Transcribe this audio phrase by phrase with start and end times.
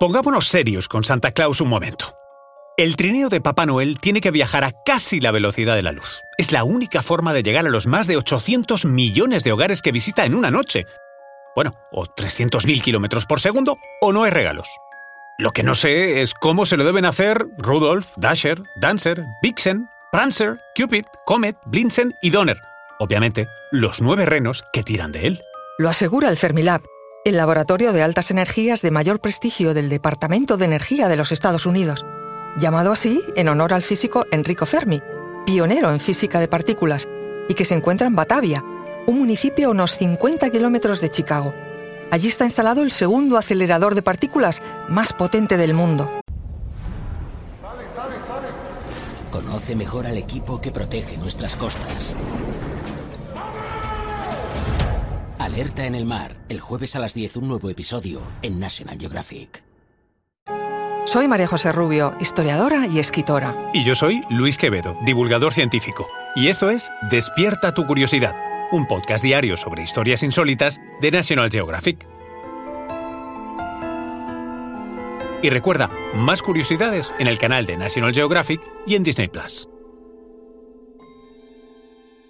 [0.00, 2.14] Pongámonos serios con Santa Claus un momento.
[2.78, 6.22] El trineo de Papá Noel tiene que viajar a casi la velocidad de la luz.
[6.38, 9.92] Es la única forma de llegar a los más de 800 millones de hogares que
[9.92, 10.86] visita en una noche.
[11.54, 14.68] Bueno, o 300.000 kilómetros por segundo, o no hay regalos.
[15.36, 20.58] Lo que no sé es cómo se lo deben hacer Rudolf, Dasher, Dancer, Vixen, Prancer,
[20.74, 22.56] Cupid, Comet, Blinzen y Donner.
[23.00, 25.42] Obviamente, los nueve renos que tiran de él.
[25.78, 26.80] Lo asegura el Fermilab,
[27.24, 31.66] el laboratorio de altas energías de mayor prestigio del Departamento de Energía de los Estados
[31.66, 32.06] Unidos,
[32.56, 35.02] llamado así en honor al físico Enrico Fermi,
[35.44, 37.06] pionero en física de partículas,
[37.48, 38.64] y que se encuentra en Batavia,
[39.06, 41.52] un municipio a unos 50 kilómetros de Chicago.
[42.10, 46.10] Allí está instalado el segundo acelerador de partículas más potente del mundo.
[49.30, 52.16] Conoce mejor al equipo que protege nuestras costas.
[55.52, 59.64] Alerta en el mar, el jueves a las 10 un nuevo episodio en National Geographic.
[61.06, 63.72] Soy María José Rubio, historiadora y escritora.
[63.74, 66.06] Y yo soy Luis Quevedo, divulgador científico.
[66.36, 68.32] Y esto es Despierta tu curiosidad,
[68.70, 72.06] un podcast diario sobre historias insólitas de National Geographic.
[75.42, 79.68] Y recuerda, más curiosidades en el canal de National Geographic y en Disney Plus.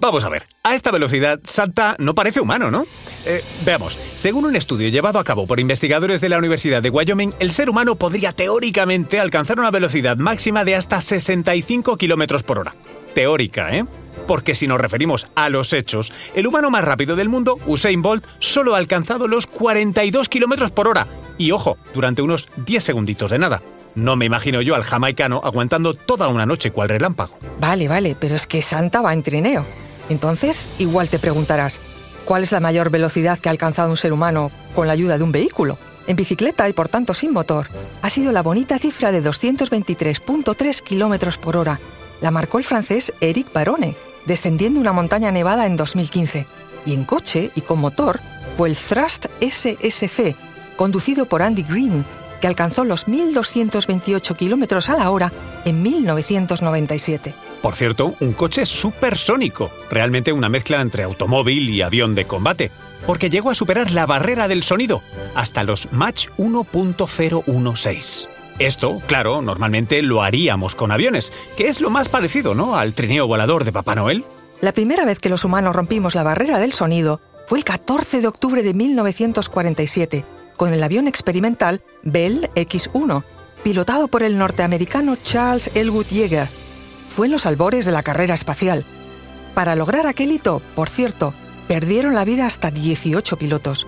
[0.00, 2.86] Vamos a ver, a esta velocidad Santa no parece humano, ¿no?
[3.26, 7.34] Eh, veamos, según un estudio llevado a cabo por investigadores de la Universidad de Wyoming,
[7.38, 12.74] el ser humano podría teóricamente alcanzar una velocidad máxima de hasta 65 km por hora.
[13.14, 13.84] Teórica, ¿eh?
[14.26, 18.24] Porque si nos referimos a los hechos, el humano más rápido del mundo, Usain Bolt,
[18.38, 21.06] solo ha alcanzado los 42 km por hora.
[21.36, 23.62] Y ojo, durante unos 10 segunditos de nada.
[23.94, 27.38] No me imagino yo al jamaicano aguantando toda una noche cual relámpago.
[27.58, 29.66] Vale, vale, pero es que Santa va en trineo.
[30.08, 31.80] Entonces, igual te preguntarás,
[32.30, 35.24] ¿cuál es la mayor velocidad que ha alcanzado un ser humano con la ayuda de
[35.24, 35.78] un vehículo?
[36.06, 37.66] En bicicleta y por tanto sin motor,
[38.02, 41.80] ha sido la bonita cifra de 223.3 km por hora.
[42.20, 46.46] La marcó el francés Eric Barone, descendiendo una montaña nevada en 2015.
[46.86, 48.20] Y en coche y con motor
[48.56, 50.36] fue el Thrust SSC,
[50.76, 52.04] conducido por Andy Green,
[52.40, 55.32] que alcanzó los 1.228 km a la hora
[55.64, 57.34] en 1997.
[57.62, 62.70] Por cierto, un coche supersónico, realmente una mezcla entre automóvil y avión de combate,
[63.06, 65.02] porque llegó a superar la barrera del sonido,
[65.34, 68.28] hasta los Mach 1.016.
[68.58, 73.26] Esto, claro, normalmente lo haríamos con aviones, que es lo más parecido, ¿no?, al trineo
[73.26, 74.24] volador de Papá Noel.
[74.60, 78.26] La primera vez que los humanos rompimos la barrera del sonido fue el 14 de
[78.26, 80.24] octubre de 1947,
[80.56, 83.24] con el avión experimental Bell X-1,
[83.62, 86.48] pilotado por el norteamericano Charles Elwood Yeager,
[87.10, 88.84] fue en los albores de la carrera espacial.
[89.54, 91.34] Para lograr aquel hito, por cierto,
[91.68, 93.86] perdieron la vida hasta 18 pilotos.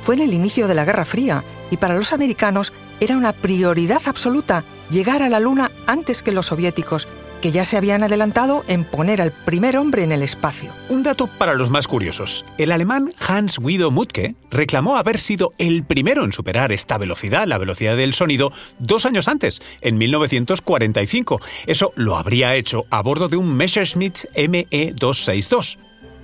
[0.00, 4.00] Fue en el inicio de la Guerra Fría y para los americanos era una prioridad
[4.06, 7.06] absoluta llegar a la Luna antes que los soviéticos,
[7.40, 10.70] que ya se habían adelantado en poner al primer hombre en el espacio.
[10.88, 12.44] Un dato para los más curiosos.
[12.58, 17.58] El alemán Hans Guido Mutke reclamó haber sido el primero en superar esta velocidad, la
[17.58, 21.40] velocidad del sonido, dos años antes, en 1945.
[21.66, 25.78] Eso lo habría hecho a bordo de un Messerschmitt ME-262.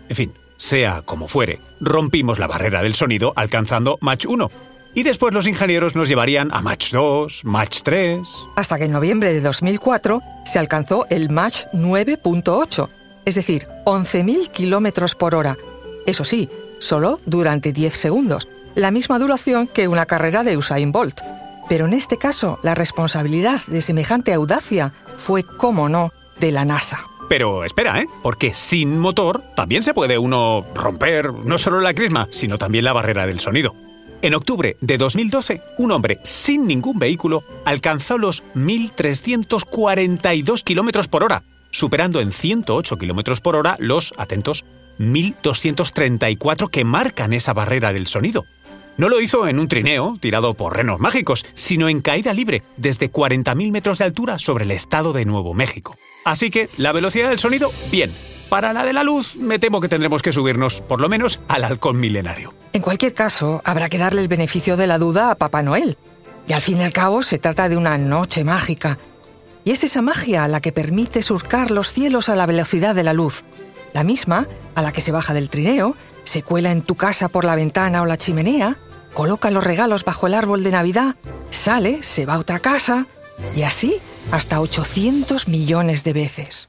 [0.08, 4.50] En fin, sea como fuere, rompimos la barrera del sonido alcanzando Mach 1
[4.96, 8.26] y después los ingenieros nos llevarían a Match 2, Match 3.
[8.56, 12.88] Hasta que en noviembre de 2004 se alcanzó el Match 9.8,
[13.24, 15.56] es decir, 11.000 kilómetros por hora.
[16.06, 16.48] Eso sí,
[16.78, 21.20] solo durante 10 segundos, la misma duración que una carrera de Usain Bolt.
[21.68, 27.00] Pero en este caso, la responsabilidad de semejante audacia fue, como no, de la NASA.
[27.28, 28.06] Pero espera, ¿eh?
[28.22, 32.92] Porque sin motor también se puede uno romper no solo la crisma, sino también la
[32.92, 33.74] barrera del sonido.
[34.22, 41.42] En octubre de 2012, un hombre sin ningún vehículo alcanzó los 1.342 km por hora,
[41.70, 44.64] superando en 108 km por hora los, atentos,
[44.98, 48.44] 1.234 que marcan esa barrera del sonido.
[48.96, 53.12] No lo hizo en un trineo tirado por renos mágicos, sino en caída libre desde
[53.12, 55.94] 40.000 metros de altura sobre el estado de Nuevo México.
[56.24, 58.10] Así que la velocidad del sonido, bien,
[58.48, 61.64] para la de la luz, me temo que tendremos que subirnos, por lo menos, al
[61.64, 62.52] halcón milenario.
[62.72, 65.96] En cualquier caso, habrá que darle el beneficio de la duda a Papá Noel.
[66.46, 68.98] Y al fin y al cabo se trata de una noche mágica.
[69.64, 73.12] Y es esa magia la que permite surcar los cielos a la velocidad de la
[73.12, 73.44] luz.
[73.92, 77.44] La misma a la que se baja del trineo, se cuela en tu casa por
[77.44, 78.78] la ventana o la chimenea,
[79.14, 81.16] coloca los regalos bajo el árbol de Navidad,
[81.50, 83.06] sale, se va a otra casa,
[83.56, 83.96] y así
[84.30, 86.68] hasta 800 millones de veces.